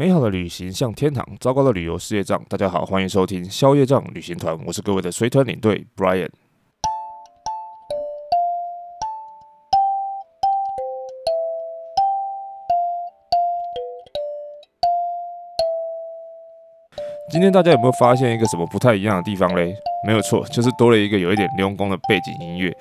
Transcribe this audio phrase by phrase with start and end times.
[0.00, 2.42] 美好的旅行像天堂，糟糕的旅游是业障。
[2.48, 6.30] 大家好，欢迎收听消业障旅行团，我是各位的随团领队 Brian。
[17.30, 19.76] 今天大家有没有发现一个什么不太一样的地方嘞？
[20.06, 22.74] 没有错，就是多了一个有一点流行的背景音乐。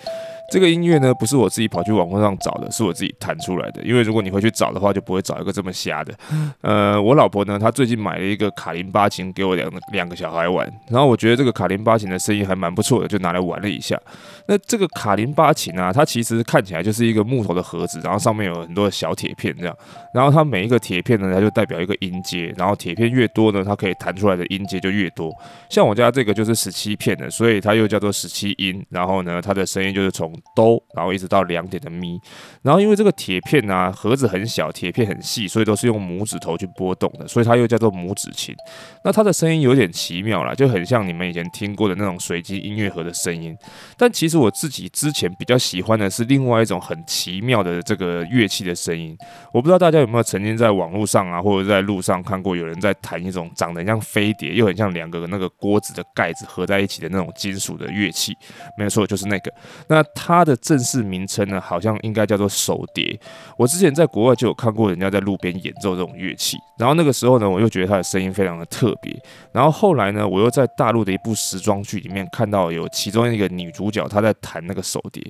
[0.52, 3.82] 这个音乐呢，不是我自己跑去网络上找的，是我自己弹出来的。
[3.84, 6.14] 因为如果你回去找的话，就不会找一个这么瞎的。
[6.62, 14.00] 呃，我老婆呢，她最近买了一个卡林巴琴给我两个两个小孩玩，然后我觉得这个卡林巴琴的声音还蛮不错的，就拿来玩了一下。
[14.48, 19.76] 那这个卡林巴琴啊，它其实看起来就是一个木头的盒子，然后上面有很多的小铁片这样，
[20.14, 25.32] 然后它每一个铁片呢，它就代表一个音阶，然后铁片越多呢，它可以弹出来的音阶就越多。
[25.70, 32.20] 像我家这个就是十七片的，所以它又叫做十七音，然后呢，它的声音就是从哆，然后一直到两点的咪，
[32.62, 38.56] 然后因为这个铁片啊，盒子很小，铁片很细，所以都是用拇指头去拨动的，所以它又叫做拇指琴。
[39.04, 43.58] 那它的声音有点奇妙啦，就很像你们以前听过的那种随机音乐盒的声音。
[43.98, 49.18] 但其实我自己之前比较喜欢的是另外一种很奇妙的这个乐器的声音。
[49.54, 58.36] 我不知道大家有没有曾经在网络上啊，或者在路上看过有人在弹一种长得像飞碟，又很像两个那个锅子的盖子合在一起的那种金属的乐器。
[58.78, 59.52] 没错，就是那个。
[59.88, 63.20] 那它它的正式名称呢，好像应该叫做手碟。
[63.58, 69.12] 我之前在国外就有看过人家在路边演奏这种乐器，然后那个时候呢，我又觉得它的声音非常的特别。
[69.52, 75.24] 然后后来呢，我又在大陆的一部时装剧里面看到有其中一个女主角她在弹那个手碟，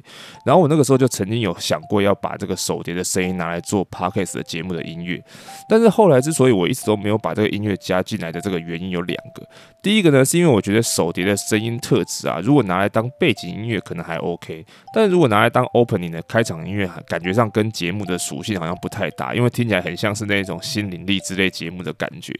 [0.46, 5.24] 然后我那个时候就曾经有想过要把这个手碟的声音拿来做 Podcast 的节目的音乐，
[5.70, 9.48] 但是后来之所以我一直都没有把这个音乐加进来的这个原因有两个。
[9.82, 22.34] 第一个呢，是因为我觉得手碟的声音特质啊，如果拿来当背景音乐可能还 OK，但如果拿来当 opening 的开场音乐，感觉上跟节目的属性好像不太搭，因为听起来很像是那种心灵力之类节目的感觉。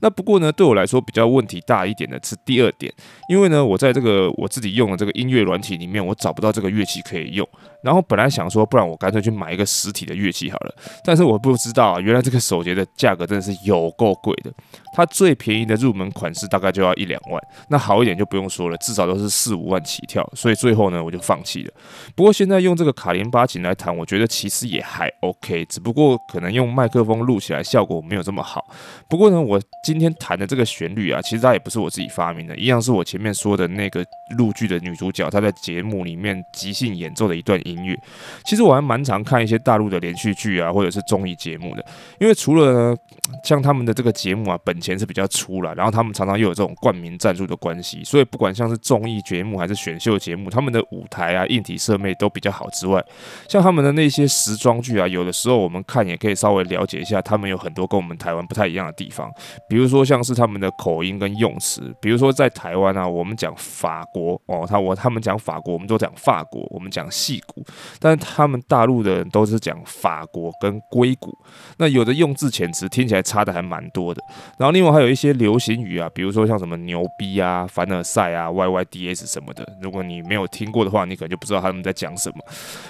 [0.00, 2.92] 那不过呢，对我来说比较问题大一点的是第二点，
[3.28, 7.48] 因为呢，我在这个 我自己用的这个音乐软体里面，我找不到这个乐器可以用。
[7.82, 10.74] 然后本来想说，不然我干脆去买一个实体的乐器好了。
[11.04, 14.52] 但是我不知道啊，原来这个手碟的价格真的是有够贵的。
[14.94, 20.28] 它最便宜的入门款式大概就要一两万，那好一点就不用说了，至少都是四五万起跳。
[20.34, 21.72] 所以最后呢，我就放弃了。
[22.14, 28.64] 不过现在用这个卡林巴琴来弹，我觉得其实也还 OK，只不过可能用麦克风录起来效果没有这么好。
[29.08, 34.04] 不过呢，我今天弹的这个旋律啊，其实它也不是我自己发明的，一样是我前面说的那个
[34.36, 37.96] 录剧的女主角她在节目里面即兴演奏的一段音乐。
[38.44, 41.84] 其实我还蛮常看一些大陆的连续剧啊，或者是综艺节目的，
[42.20, 42.96] 因为除了呢，
[43.44, 53.02] 像他们的这个节目啊，本钱是比较粗了，然后他们常常又有这种冠名赞助的关系，所以不管像是综艺节目还是选秀节目，他们的舞台啊、硬体设备都比较好之外，
[53.48, 59.30] 像他们的那些时装剧啊，有的时候我们看也可以稍微了解一下，他们有很多跟我们台湾不太一样的地方，
[59.68, 67.64] 比如说像是他们的口音跟用词，比如说在台湾啊，我们讲法国哦，他我他们讲法国，我们都讲法国，我们讲戏骨。
[68.00, 71.32] 但是他们大陆的人都是讲法国跟硅谷，
[71.76, 74.22] 那有的用字遣词听起来差的还蛮多的。
[74.58, 82.44] 然后另外还有一些流行语啊，比如说像什么牛逼啊、凡尔赛啊、YYDS 什么的，如果你没有听过的话，你可能就不知道他们在讲什么。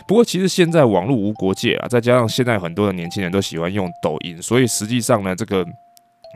[0.07, 5.67] 不过其实现在网络无国界啊，再加上现在很多的年轻人都喜欢用抖音，所以实际上呢，这个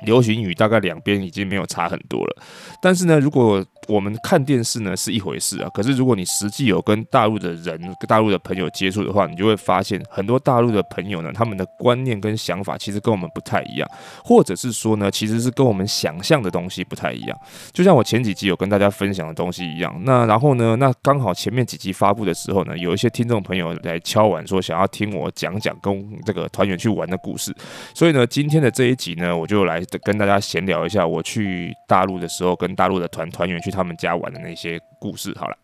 [0.04, 2.42] 流行语大概两边已经没有差很多了。
[2.80, 13.88] 但是呢，如果我们看电视呢是一回事啊，可是如果你实际有跟大陆的人、大陆的朋友接触的话，你就会发现很多大陆的朋友呢，他们的观念跟想法其实跟我们不太一样，
[14.24, 17.38] 或者是说呢，其实是跟我们想象的东西不太一样。
[17.72, 27.54] 就像我前几集有跟大家分享的东西一样，那然后呢，那刚好前面几集发布的时候呢，有一些听众朋友来敲碗说想要听我讲讲跟这个团员去玩的故事，
[27.94, 33.72] 所以呢，今天的这一集呢，我就来跟大家闲聊一下我去大陆的时候跟大陆的团团员去。
[33.72, 35.56] 他们家玩的那些故事，好了。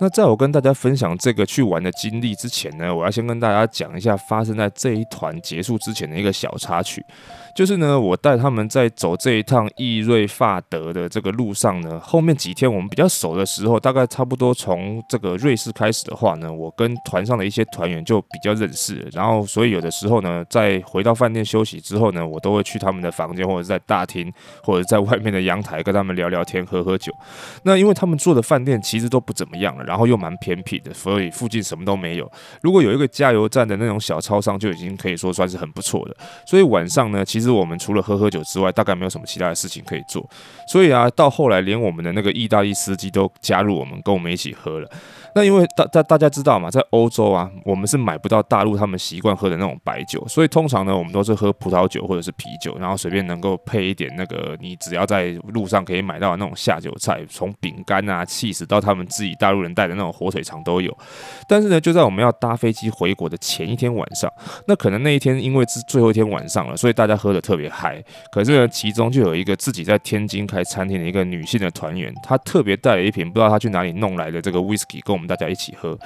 [0.00, 7.04] 那在我跟大家分享这个去玩的经历之前呢，我要先跟大家讲一下发生在这一团结束之前的一个小插曲。
[7.54, 19.08] 就是呢，我带他们在走这一趟意瑞法德的这个路上呢，后面几天我们比较熟的时候，大概差不多从这个瑞士开始的话呢，我跟团上的一些团员就比较认识。
[19.12, 24.32] 然后，所以有的时候呢，在回到饭店休息之后呢，我都会去他们的房间，或者在大厅，
[24.64, 27.12] 或者在外面的阳台跟他们聊聊天、喝喝酒。
[27.62, 32.30] 那因为他们住的饭店其实都不怎么样，然后又蛮偏僻的，所以附近什么都没有。
[32.60, 36.16] 如果有一个加油站的那种小超商，就已经可以说算是很不错的。
[36.46, 37.54] 所以晚上呢，其实。
[37.54, 40.28] 我们除了喝喝酒之外，大概没有什么其他的事情可以做。
[40.66, 44.90] 所以啊，到后来连我们的那个意大利司机都加入我们，跟我们一起喝了。
[45.34, 60.96] 那因为大大大家知道嘛，在欧洲啊，我们是买不到大陆他们习惯喝的那种白酒，所以通常呢，我们都是喝葡萄酒或者是啤酒，然后随便能够配一点那个你只要在路上可以买到的那种下酒菜，从饼干啊、气死到他们自己大陆人带的那种火腿肠都有。
[61.48, 64.32] 但是呢，就在我们要搭飞机回国的前一天晚上，
[64.66, 68.02] 那可能那一天因为是最后一天晚上了，所以大家喝的特别嗨。
[68.30, 75.98] 可是呢，其中就有一个自己在天津开餐厅的一个女性的团员，她特别带了一瓶不知道她去哪里弄来的这个 whisky 跟我们大家一起喝。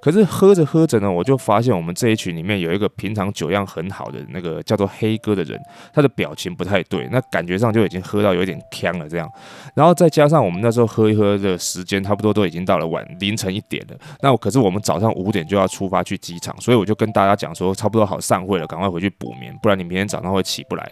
[0.00, 5.60] 可是喝着喝着呢，我就发现我们这一群里面有一个平常酒量很好的那个叫做黑哥的人，
[5.92, 9.30] 他的表情不太对，那感觉上就已经喝到有点呛了这样。
[9.74, 20.90] 然后再加上我们那时候喝一喝的时间差不多都已经到了晚凌晨一点了，那可是我们早上五点就要出发去机场，所以我就跟大家讲说，差不多好散会了，赶快回去补眠，不然你明天早上会起不来。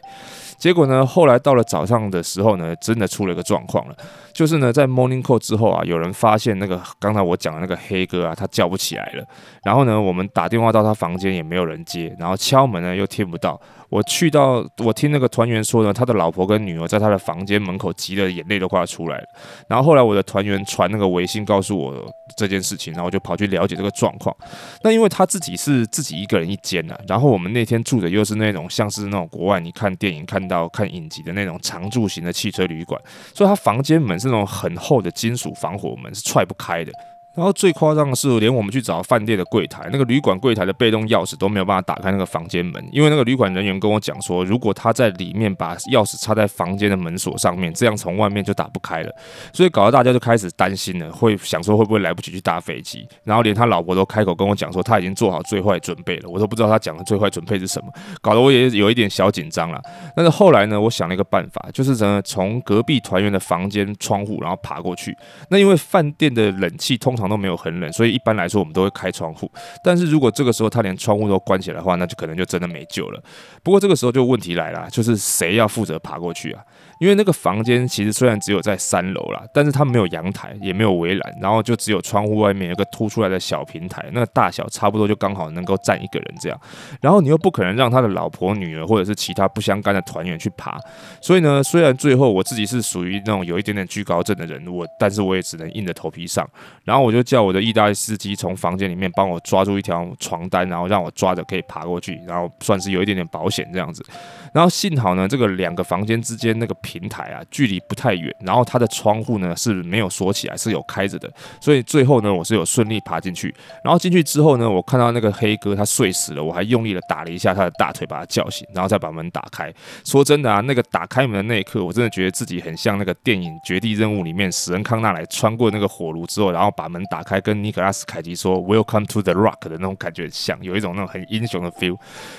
[0.59, 3.97] 结果呢，后来到了早上的时候呢，真的出了一个状况了，
[4.33, 9.25] 就是呢，在 morning call 之后啊，有人发现那个刚才我讲的那个黑哥啊，他叫不起来了。
[9.65, 13.61] 然后呢，我们打电话到他房间也没有人接，然后敲门呢又听不到。
[13.91, 19.25] 我去到，我听那个团员说呢，他的老婆跟女儿在他的房间门口急得眼泪都快要出来了。
[19.69, 21.95] 然后后来我的团员传那个微信告诉我
[22.37, 24.35] 这件事情，然后我就跑去了解这个状况。
[24.83, 33.01] 那因为他自己是自己一个人一间啊，然后我们那天住的又是那种像是那种国外你看电影看到要看影集的那种长住型的汽车旅馆，
[33.35, 36.93] 所以他房间门是那种很厚的金属防火门，是踹不开的。
[37.35, 49.13] 然后最夸张的是，连我们去找饭店的柜台，那个旅馆柜台的被动钥匙都没有办法打开那个房间门，因为那个旅馆人员跟我讲说，如果他在里面把钥匙插在房间的门锁上面，这样从外面就打不开了，
[49.53, 59.83] 所以搞得大家就开始担心了，会想说会不会来不及去搭飞机，然后连他老婆都开口跟我讲说他已经做好最坏准备了，我都不知道他讲的最坏准备是什么，搞得我也有一点小紧张了。
[60.15, 65.17] 但是后来呢，我想了一个办法，就是呢从隔壁团员的房间窗户然后爬过去，
[65.49, 69.51] 那因为饭店的冷气通常都没有很冷，所以一般来说我们都会开窗户。
[69.83, 73.23] 但是如果这个时候他连窗户都关起来的话，那就可能就真的没救了。
[73.63, 76.63] 不过这个时候就问题来了，就是谁要负责爬过去啊？
[77.01, 86.59] 因为那个房间其实虽然只有在三楼啦，但是它没有阳台，也没有围栏，然后就只有窗户外面有个凸出来的小平台，那个大小差不多就刚好能够站一个人这样。
[87.01, 90.79] 然后你又不可能让他的老婆、女儿或者是其他不相干的团员去爬，
[91.21, 96.49] 所以呢，虽然最后我自己是属于那种有一点点惧高症的人，我但是我也只能硬着头皮上。
[96.85, 104.05] 然后我就叫我的意大利司机从房间里面帮我抓住一条床单，然后让我抓着可以爬过去，然后算是有一点点保险这样子。
[104.55, 111.29] 然后幸好呢，这个两个房间之间那个平台啊，距离不太远，然后它的窗户呢是没有锁起来，是有开着的，
[111.61, 113.53] 所以最后呢，我是有顺利爬进去。
[113.83, 119.75] 然后进去之后呢，我看到那个黑哥他睡死了，我还用力的打了一下他的大腿，把他叫醒，然后再把门打开。
[120.05, 131.97] 说真的啊，那个打开门的那一刻，我真的觉得自己很像那个电影《绝地任务》里面史恩康纳来穿过那个火炉之后，然后把门打开，跟尼可拉斯凯奇说 “Welcome to the Rock” 的那种感觉像，有一种那种很英雄的 feel。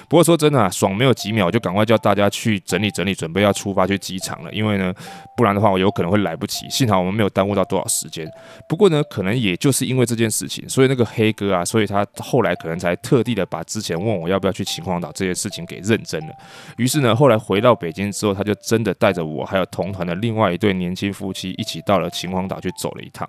[0.07, 1.99] 不过说真的啊，爽没有几秒，就赶快叫。
[2.05, 4.53] 大家去整理整理，准备要出发去机场了。
[4.53, 4.93] 因为呢，
[5.35, 6.69] 不然的话我有可能会来不及。
[6.69, 8.29] 幸好我们没有耽误到多少时间。
[8.69, 16.33] 不过呢，可能也就是因为这件事情，所以那个黑哥啊，所以他后来可能才特地的把之前问我要不要去秦皇岛这件事情给认真了。
[16.77, 23.27] 于是呢，后来回到北京之后，他就真的带着我还有同团的另外一对年轻夫妻一起到了秦皇岛去走了一趟。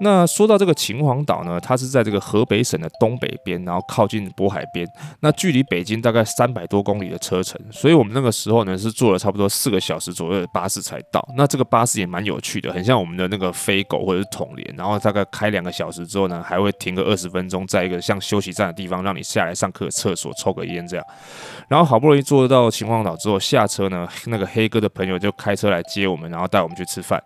[0.00, 4.86] 那说到这个秦皇岛呢，它是在这个河北省的东北边，然后靠近渤海边，
[5.20, 11.26] 那距离北京大概三百多公里的车程，所以我们那个时候呢是坐了差不多四个小时左右的巴士才到。
[11.36, 21.04] 那这个巴士也蛮有趣的，很像我们的那个飞狗或者是统联，然后大概开两个小时之后呢，还会停个二十分钟，在一个像休息站的地方让你下来上课、厕所、抽个烟这样。
[21.68, 27.22] 然后好不容易坐到秦皇岛之后下车呢，那个黑哥的朋友就开车来接我们，然后带我们去吃饭。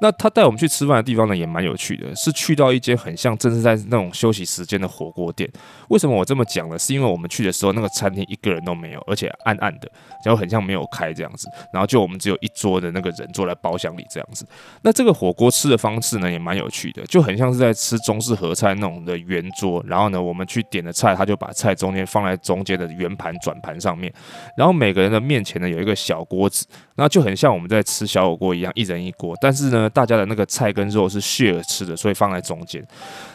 [0.00, 2.13] 那他带我们去吃饭的地方呢也蛮有趣的。
[2.14, 5.50] 是去到一间很像正是在那种休息时间的火锅店。
[5.88, 6.78] 为什么我这么讲呢？
[6.78, 9.90] 是因为我们去的时候，那个餐厅一个人都没有，而且暗暗的，
[10.24, 11.48] 然后很像没有开这样子。
[11.72, 14.46] 然后就我们只有一桌的那个人坐在包厢里这样子。
[14.82, 19.84] 那这个火锅吃的方式呢，也蛮有趣的，就很像是在吃中式合菜那种的圆桌。
[19.86, 24.12] 然后呢，我们去点的菜，他就把菜中间放在中间的圆盘转盘上面。
[24.56, 26.66] 然后每个人的面前呢，有一个小锅子，
[26.96, 29.36] 那就很像我们在吃小火锅一样，一人一锅。
[29.40, 32.86] 但是呢，大家的那个菜跟肉是 share 吃的，所以放在中间。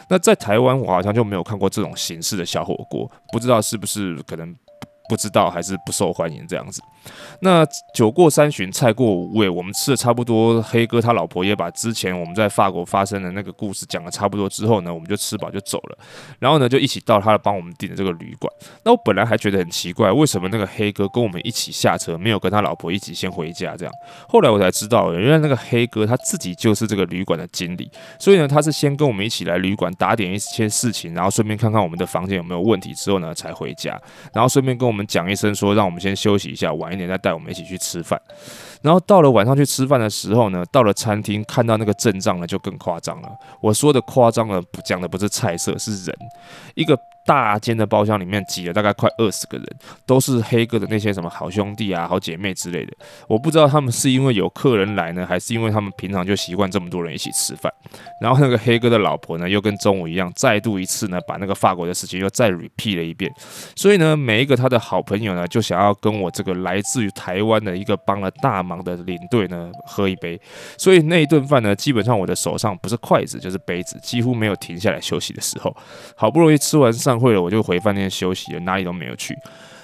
[0.06, 4.54] 那在台湾，我好像就没有看过这种形式的小火锅，不知道是不是可能
[5.10, 6.80] 不知道还是不受欢迎这样子。
[7.40, 15.98] 那酒过三巡，菜过五味，我们吃的差不多，黑哥他老婆也把之前我们在法国发生的那个故事讲的差不多之后呢，我们就吃饱就走了。
[16.38, 18.52] 然后呢，就一起到他帮我们订的这个旅馆。
[18.84, 23.92] 那我本来还觉得很奇怪，为什么那个黑哥跟我们一起下车，没有跟他老婆一起先回家这样？
[24.28, 27.90] 后来我才知道，原来那个黑哥他自己就是这个旅馆的经理，
[28.20, 33.98] 所以呢，他是先跟我们一起来旅馆打点一些事情，然后顺便看看我们的房间有没有问题之后呢，才回家。
[34.34, 38.20] 然后顺便跟我们讲一声，说让我们先休息一下，晚一点再带我们一起去吃饭。
[38.82, 43.28] 然后到了晚上去吃饭的时候呢，到了餐厅看到那个阵仗呢，就更夸张了。
[43.60, 46.16] 我说的夸张了，不讲的不是菜色，是人，
[46.74, 46.98] 一个。
[47.26, 49.66] 大间的包厢里面挤了大概快二十个人，
[50.04, 52.92] 都是黑哥的那些什么好兄弟啊、好姐妹之类的。
[53.28, 57.72] 我不知道他们是因为有客人来呢，还是因为他们平常就习惯这么多人一起吃饭。
[58.20, 63.30] 然后那个黑哥的老婆呢，又跟中午一样，再度一次呢，把那个法国的事情又再 repeat 了一遍。
[63.76, 70.40] 所以呢，每一个他的好朋友呢，就想要跟我这个来自于台湾的一个帮了大忙的领队呢喝一杯。
[70.78, 75.76] 所以那一顿饭呢，基本上我的手上不是筷子就是杯子，几乎没有停下来休息的时候。
[76.16, 77.09] 好不容易吃完饭。
[77.10, 79.36] 散会了，我就回饭店休息了，哪里都没有去。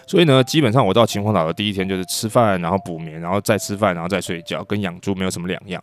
[0.06, 5.82] 所以呢，基本上我到秦皇岛的第一天就是吃饭，然后补眠，然后再吃饭，然后再睡觉，跟养猪没有什么两样。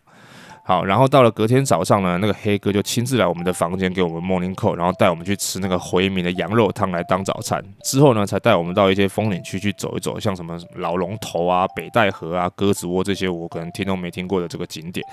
[0.66, 7.62] 好，然后到了隔天早上呢，那个黑哥就亲自来我们的房间给我们 morning call，然后带我们去吃那个回民的羊肉汤来当早餐。
[7.82, 15.06] 之后呢，才带我们到一些风景区去走一走，像什么老龙头啊、北戴河啊、鸽子窝这些我可能听都没听过的这个景点。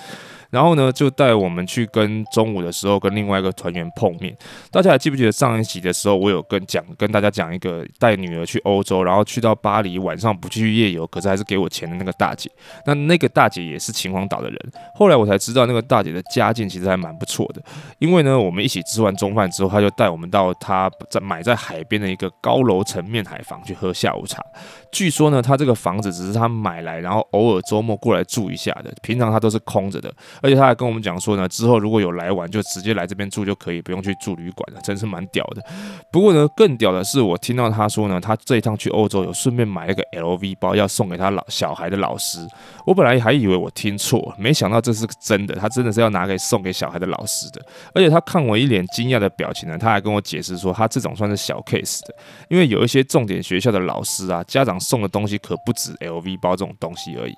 [0.52, 4.34] 然后呢，就带我们去跟中午的时候跟另外一个团员碰面。
[4.72, 12.50] 大家还记不记得上一集的时候，我有跟讲跟大家讲一个带女儿去欧洲，然后去到巴黎晚上不去夜游，可是还是给我钱的那个大姐。
[12.86, 14.72] 那那个大姐也是秦皇岛的人。
[14.96, 17.62] 后来我才知道，那个大姐的家境其实还蛮不错的。
[17.98, 24.44] 因为呢，我们一起吃完中饭之后，她就带我们到她在买在海边的一个高楼层面海房去喝下午茶。
[24.92, 30.14] 据说呢，她这个房子只是她买来，然后偶尔周末过来住一下的，平常她都是空着的。
[30.42, 35.64] 而且他还跟我们讲说呢，之后如果有来玩，就直接来这边住就可以，不用去住旅馆了，真是蛮屌的。
[36.12, 42.46] 不过呢，更屌的是，我听到他说呢，他这一趟去欧洲有顺便买了个 LV 包，要送给他老小孩的老师。
[42.86, 47.62] 我本来还以为我听错，没想到这是真的，他真的是要拿给送给小孩的老师的。
[47.94, 52.14] 而且他看我一脸惊讶的表情呢，他还跟我解释说，他这种算是小 case 的，
[52.50, 57.38] 因为有一些重点学校的老师啊，家长送的东西可不止 LV 包这种东西而已。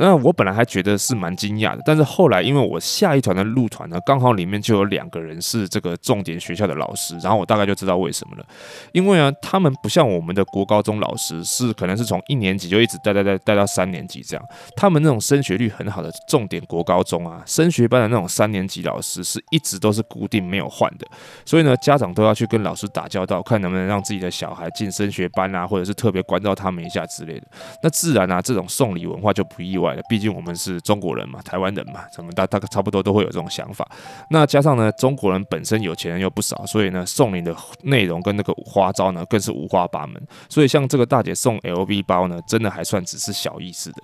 [0.00, 8.46] 那我本来还觉得是蛮惊讶的，但是后来因为我下一团的路团呢，刚好里面就有两个人是这个重点学校的老师，然后我大概就知道为什么了。
[8.92, 14.44] 因为呢，他们不像我们的国高中老师，是可能是从一年级就一直带带带带到三年级这样。
[14.76, 21.04] 他们那种升学率很好的重点国高中啊，升学班的那种三年级老师是一直都是固定没有换的，
[21.44, 27.46] 所以呢，家长都要去跟老师打交道，看能不能让自己的小孩进升学班啊，或者是特别关照他们一下之类的。
[27.82, 29.87] 那自然啊，这种送礼文化就不意外。
[30.08, 33.88] 毕竟我们是中国人嘛，台湾人嘛，什么大大概差不多都会有这种想法。
[34.30, 40.20] 那加上呢，中国人本身有钱人又不少，所以呢，送礼的内容跟那个花招呢，更是五花八门。
[40.48, 44.02] 所以像这个大姐送 LV 包呢，真的还算只是小意思的。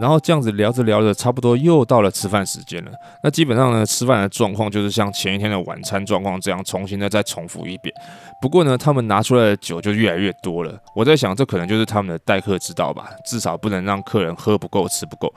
[0.00, 2.90] 然后这样子聊着聊着，差不多又到了吃饭时间了。
[3.22, 7.94] 那基本上呢，吃饭的状况就是像前一天的晚餐状况这样，重新的再重复一遍。
[8.40, 10.76] 不过呢，他们拿出来的酒就越来越多了。
[10.96, 15.32] 我在想，这可能就是他们的待客之道吧，至少不能让客人喝不够、吃不够。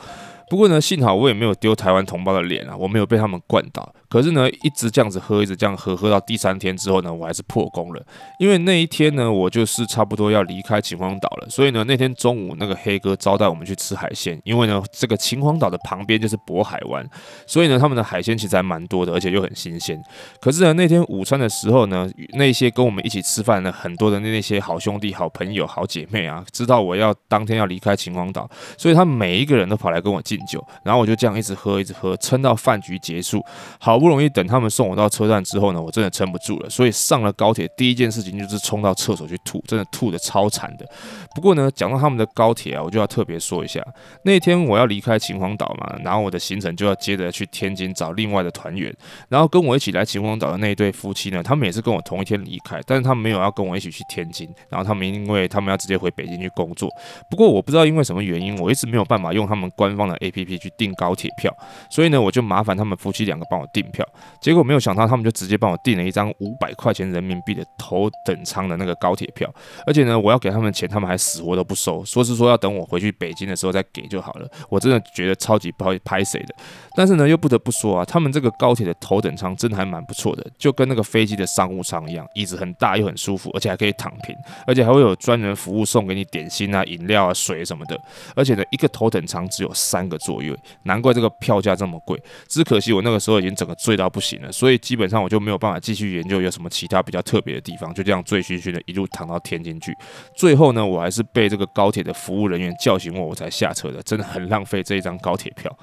[0.49, 3.93] 不过呢，幸好我也没有丢台湾同胞的脸啊，我没有被他们灌倒。
[4.13, 8.05] 可是呢，一直这样子喝，一直这样喝，喝到第三天之后呢，我还是破功了。
[8.37, 14.39] 因为那一天呢，我就是差不多要离开秦皇岛了，所以呢，那天中午那个黑哥招待我们去吃海鲜。
[14.43, 17.03] 因为呢，这个秦皇岛的旁边就是渤海湾，
[17.47, 19.99] 所以呢，他们的海鲜其实还蛮多的，而且又很新鲜。
[20.39, 33.43] 可是呢，那天午餐的时候呢，那些跟我们一起吃饭的很多的那些好兄弟、好朋友、好姐妹啊，知道我要当天要离开秦皇岛，所以他们每一个人都跑来跟我敬酒，然后我就这样一直喝，一直喝，撑到饭局结束，
[33.79, 34.02] 好。
[34.03, 40.85] 不容易等他们送我到车站之后呢，我真的撑不住了，所以上了高铁第一件事情就是冲到厕所去吐，真的吐得超惨的。
[41.33, 43.81] 不过呢，讲到他们的高铁啊，我就要特别说一下，
[44.25, 48.93] 那天我要离开秦皇岛嘛，然后我的行程就要接着去天津找另外的团员，
[49.29, 56.89] 然后跟我一起来秦皇岛的那一对夫妻呢，他们也是跟我同一天离开，但是他们没有要跟我一起去天津，然后他们因为他们要直接回北京去工作。
[57.29, 61.55] 不过我不知道因为什么原因，我一直没有办法用他们官方的 APP 去订高铁票，
[61.89, 64.05] 所以呢，我就麻烦他们夫妻两个帮我订票。
[64.41, 69.49] 结果没有想到，他们就直接帮我订了一张五百块钱人民币的头等舱的那个高铁票，
[69.87, 74.49] 而且呢，我要给他们钱，他们还死活都不收，说是说要等我回去北京的时候再给就好了。
[74.67, 76.55] 我真的觉得超级不好意思拍谁的，
[76.97, 84.35] 但是呢，又不得不说啊，他们这个高铁的头等舱真的还蛮不错的，就跟那个飞机的商务舱一样，椅子很大又很舒服，而且还可以躺平，
[84.65, 87.99] 而且还会有专人服务送给你点心啊、饮料啊、水什么的，
[88.35, 92.21] 而且呢，一个头等舱只有三个座位，难怪这个票价这么贵。
[92.47, 99.93] 只可惜我那个时候已经整个醉到不行了，所以基本上我就没有办法继续研究有什么其他比较特别的地方，就这样醉醺醺的一路躺到天津去。
[100.37, 105.77] 最后呢，我还是被这个高铁的服务人员叫醒我，我才下车的，真的很浪费这一张高铁票。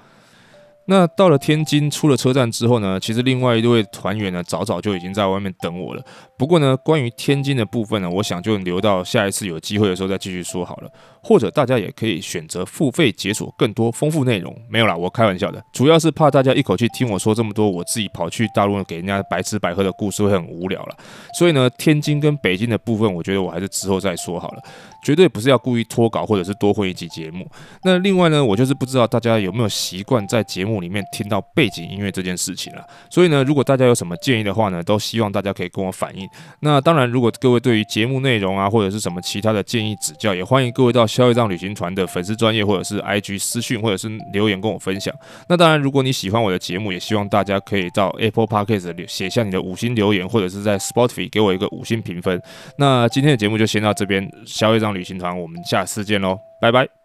[0.86, 6.02] 那到了天津，出了车站之后呢，其实另外一位团员呢，早早就已经在外面等我了。
[6.38, 10.90] 不过呢，关于天津的部分呢，我想就留到下一次有机会的时候再继续说好了。
[11.22, 14.54] 或者大家也可以选择付费解锁更多丰富内容。
[14.68, 20.96] 没有啦，我开玩笑的，主要是怕大家一口气听我说这么多，我自己跑去大陆给人家白吃白喝的故事会很无聊了。
[21.38, 24.62] 所以呢，天津跟北京的部分，我觉得我还是之后再说好了。
[25.02, 27.48] 绝对不是要故意脱稿或者是多混一集节目。
[27.82, 32.84] 那另外呢，我就是不知道大家有没有习惯在节目里面听到背景音乐这件事情了。
[33.08, 36.28] 所以呢，如果大家有什么建议的话呢，都希望大家可以跟我反映。
[36.60, 45.12] 那当然，如果各位对于节目内容啊，或者是什么其他的建议指教，也欢迎各位到消一张旅行团的粉丝专业或者是 IG 私讯或者是留言跟我分享。
[45.48, 52.40] 那当然，如果你喜欢我的节目，也希望大家可以到 Apple Podcast 写下你的五星留言，或者是在 Spotify 给我一个五星评分。
[52.76, 56.99] 那今天的节目就先到这边，消一张旅行团，我们下次见喽，拜拜。